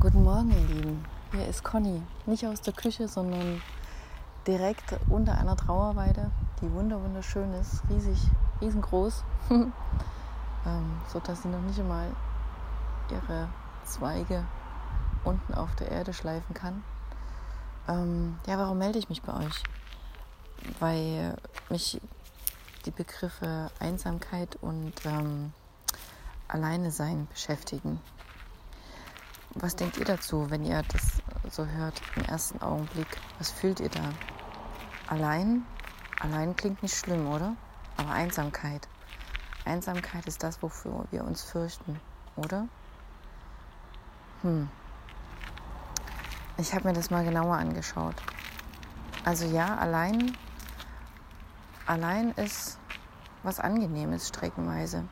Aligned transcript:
Guten 0.00 0.22
Morgen, 0.22 0.52
ihr 0.52 0.76
Lieben. 0.76 1.04
Hier 1.32 1.48
ist 1.48 1.64
Conny. 1.64 2.00
Nicht 2.24 2.46
aus 2.46 2.60
der 2.60 2.72
Küche, 2.72 3.08
sondern 3.08 3.60
direkt 4.46 4.94
unter 5.08 5.36
einer 5.36 5.56
Trauerweide, 5.56 6.30
die 6.62 6.72
wunder 6.72 7.02
wunderschön 7.02 7.52
ist, 7.54 7.82
riesig, 7.90 8.16
riesengroß, 8.60 9.24
ähm, 9.50 9.72
so 11.12 11.18
dass 11.18 11.42
sie 11.42 11.48
noch 11.48 11.62
nicht 11.62 11.80
einmal 11.80 12.06
ihre 13.10 13.48
Zweige 13.84 14.44
unten 15.24 15.54
auf 15.54 15.74
der 15.74 15.90
Erde 15.90 16.12
schleifen 16.12 16.54
kann. 16.54 16.84
Ähm, 17.88 18.38
ja, 18.46 18.56
warum 18.56 18.78
melde 18.78 19.00
ich 19.00 19.08
mich 19.08 19.22
bei 19.22 19.34
euch? 19.34 19.64
Weil 20.78 21.36
mich 21.70 22.00
die 22.86 22.92
Begriffe 22.92 23.72
Einsamkeit 23.80 24.56
und 24.60 24.94
ähm, 25.04 25.52
Alleine 26.48 26.90
sein 26.90 27.26
beschäftigen. 27.30 28.00
Was 29.60 29.74
denkt 29.74 29.96
ihr 29.96 30.04
dazu, 30.04 30.48
wenn 30.50 30.64
ihr 30.64 30.84
das 30.84 31.20
so 31.52 31.66
hört 31.66 32.00
im 32.14 32.24
ersten 32.26 32.62
Augenblick? 32.62 33.08
Was 33.38 33.50
fühlt 33.50 33.80
ihr 33.80 33.88
da? 33.88 34.10
Allein? 35.08 35.66
Allein 36.20 36.54
klingt 36.54 36.80
nicht 36.80 36.94
schlimm, 36.94 37.26
oder? 37.26 37.56
Aber 37.96 38.10
Einsamkeit. 38.10 38.86
Einsamkeit 39.64 40.26
ist 40.26 40.44
das, 40.44 40.62
wofür 40.62 41.06
wir 41.10 41.24
uns 41.24 41.42
fürchten, 41.42 41.98
oder? 42.36 42.68
Hm. 44.42 44.68
Ich 46.56 46.72
habe 46.72 46.86
mir 46.86 46.94
das 46.94 47.10
mal 47.10 47.24
genauer 47.24 47.56
angeschaut. 47.56 48.14
Also 49.24 49.44
ja, 49.46 49.76
allein, 49.76 50.36
allein 51.84 52.30
ist 52.32 52.78
was 53.42 53.58
Angenehmes 53.58 54.28
streckenweise. 54.28 55.02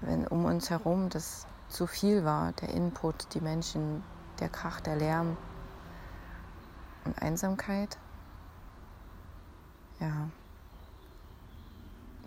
Wenn 0.00 0.26
um 0.26 0.46
uns 0.46 0.70
herum 0.70 1.10
das 1.10 1.46
zu 1.74 1.88
viel 1.88 2.24
war, 2.24 2.52
der 2.52 2.68
Input, 2.68 3.34
die 3.34 3.40
Menschen, 3.40 4.04
der 4.38 4.48
Krach, 4.48 4.80
der 4.80 4.94
Lärm 4.94 5.36
und 7.04 7.20
Einsamkeit. 7.20 7.98
Ja, 9.98 10.28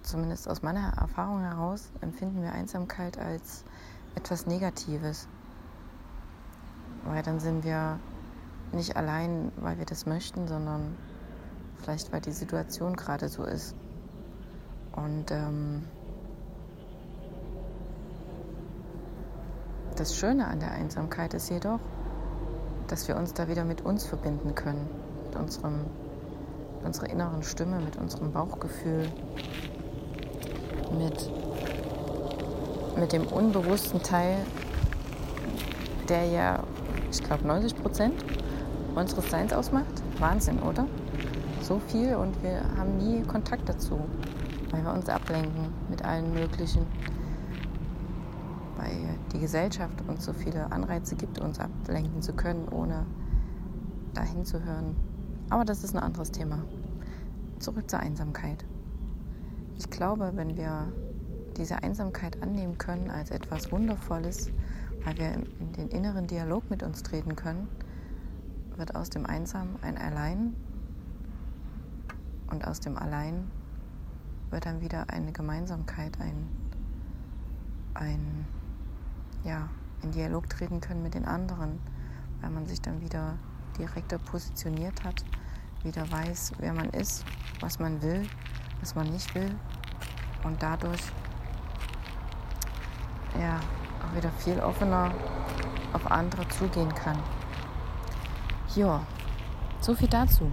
zumindest 0.03 0.49
aus 0.49 0.61
meiner 0.63 0.93
Erfahrung 0.97 1.41
heraus 1.41 1.89
empfinden 2.01 2.41
wir 2.41 2.51
Einsamkeit 2.51 3.17
als 3.17 3.63
etwas 4.15 4.47
Negatives. 4.47 5.29
Weil 7.05 7.23
dann 7.23 7.39
sind 7.39 7.63
wir 7.63 7.99
nicht 8.73 8.97
allein, 8.97 9.53
weil 9.55 9.77
wir 9.77 9.85
das 9.85 10.05
möchten, 10.05 10.47
sondern 10.49 10.97
vielleicht 11.77 12.11
weil 12.11 12.19
die 12.19 12.33
Situation 12.33 12.97
gerade 12.97 13.29
so 13.29 13.45
ist. 13.45 13.75
Und 14.91 15.31
ähm, 15.31 15.87
Das 19.97 20.15
Schöne 20.15 20.45
an 20.45 20.59
der 20.59 20.73
Einsamkeit 20.73 21.33
ist 21.33 21.49
jedoch, 21.49 21.79
dass 22.87 23.07
wir 23.07 23.17
uns 23.17 23.33
da 23.33 23.47
wieder 23.47 23.65
mit 23.65 23.81
uns 23.81 24.05
verbinden 24.05 24.53
können, 24.53 24.87
mit, 25.25 25.35
unserem, 25.35 25.73
mit 26.75 26.85
unserer 26.85 27.09
inneren 27.09 27.41
Stimme, 27.41 27.79
mit 27.79 27.95
unserem 27.95 28.31
Bauchgefühl, 28.31 29.07
mit, 30.99 31.31
mit 32.95 33.11
dem 33.11 33.25
unbewussten 33.25 34.03
Teil, 34.03 34.37
der 36.07 36.25
ja, 36.25 36.63
ich 37.11 37.23
glaube, 37.23 37.47
90 37.47 37.81
Prozent 37.81 38.23
unseres 38.93 39.31
Seins 39.31 39.51
ausmacht. 39.51 40.03
Wahnsinn, 40.19 40.59
oder? 40.59 40.85
So 41.63 41.81
viel 41.87 42.13
und 42.13 42.43
wir 42.43 42.61
haben 42.77 42.97
nie 42.97 43.23
Kontakt 43.23 43.67
dazu, 43.67 43.99
weil 44.69 44.83
wir 44.83 44.93
uns 44.93 45.09
ablenken 45.09 45.73
mit 45.89 46.05
allen 46.05 46.35
möglichen 46.35 46.85
weil 48.77 49.17
die 49.33 49.39
Gesellschaft 49.39 50.01
uns 50.07 50.25
so 50.25 50.33
viele 50.33 50.71
Anreize 50.71 51.15
gibt, 51.15 51.39
uns 51.39 51.59
ablenken 51.59 52.21
zu 52.21 52.33
können, 52.33 52.67
ohne 52.69 53.05
dahin 54.13 54.45
zu 54.45 54.63
hören. 54.63 54.95
Aber 55.49 55.65
das 55.65 55.83
ist 55.83 55.95
ein 55.95 56.03
anderes 56.03 56.31
Thema. 56.31 56.63
Zurück 57.59 57.89
zur 57.89 57.99
Einsamkeit. 57.99 58.65
Ich 59.77 59.89
glaube, 59.89 60.31
wenn 60.35 60.57
wir 60.57 60.91
diese 61.57 61.81
Einsamkeit 61.83 62.41
annehmen 62.43 62.77
können 62.77 63.09
als 63.09 63.31
etwas 63.31 63.71
Wundervolles, 63.71 64.51
weil 65.03 65.17
wir 65.17 65.33
in 65.33 65.73
den 65.73 65.87
inneren 65.89 66.27
Dialog 66.27 66.69
mit 66.69 66.83
uns 66.83 67.03
treten 67.03 67.35
können, 67.35 67.67
wird 68.75 68.95
aus 68.95 69.09
dem 69.09 69.25
Einsam 69.25 69.69
ein 69.81 69.97
Allein 69.97 70.55
und 72.51 72.67
aus 72.67 72.79
dem 72.79 72.97
Allein 72.97 73.49
wird 74.51 74.65
dann 74.65 74.81
wieder 74.81 75.09
eine 75.09 75.31
Gemeinsamkeit, 75.31 76.19
ein, 76.19 76.47
ein 77.93 78.45
ja, 79.47 79.69
in 80.03 80.11
Dialog 80.11 80.49
treten 80.49 80.81
können 80.81 81.01
mit 81.01 81.13
den 81.13 81.25
anderen, 81.25 81.79
weil 82.41 82.49
man 82.49 82.67
sich 82.67 82.81
dann 82.81 83.01
wieder 83.01 83.37
direkter 83.77 84.19
positioniert 84.19 85.03
hat, 85.03 85.23
wieder 85.83 86.11
weiß, 86.11 86.53
wer 86.59 86.73
man 86.73 86.89
ist, 86.89 87.23
was 87.61 87.79
man 87.79 88.01
will, 88.01 88.27
was 88.81 88.93
man 88.93 89.07
nicht 89.07 89.33
will 89.33 89.55
und 90.43 90.61
dadurch 90.61 91.01
ja 93.39 93.59
auch 94.03 94.15
wieder 94.15 94.31
viel 94.31 94.59
offener 94.59 95.13
auf 95.93 96.11
andere 96.11 96.47
zugehen 96.49 96.93
kann. 96.93 97.17
Ja, 98.75 99.01
so 99.79 99.95
viel 99.95 100.09
dazu. 100.09 100.51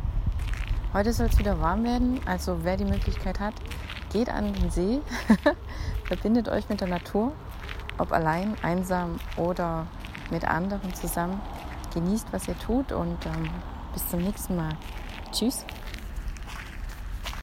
Heute 0.93 1.13
soll 1.13 1.27
es 1.27 1.39
wieder 1.39 1.61
warm 1.61 1.83
werden, 1.83 2.21
also 2.25 2.61
wer 2.63 2.77
die 2.77 2.85
Möglichkeit 2.85 3.41
hat, 3.41 3.55
geht 4.13 4.29
an 4.31 4.53
den 4.53 4.71
See, 4.71 5.01
verbindet 6.05 6.49
euch 6.49 6.69
mit 6.69 6.81
der 6.81 6.89
Natur 6.89 7.33
ob 7.99 8.13
allein, 8.13 8.57
einsam 8.63 9.17
oder 9.37 9.87
mit 10.31 10.47
anderen 10.47 10.95
zusammen. 10.95 11.41
Genießt, 11.93 12.29
was 12.33 12.49
ihr 12.49 12.59
tut 12.59 12.93
und 12.93 13.25
ähm, 13.27 13.49
bis 13.93 14.09
zum 14.09 14.21
nächsten 14.21 14.57
Mal. 14.57 14.73
Tschüss. 15.33 15.65